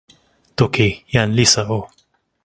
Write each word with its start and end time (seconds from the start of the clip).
toki, 0.57 0.87
jan 1.13 1.29
Lisa 1.37 1.63
o. 1.77 1.79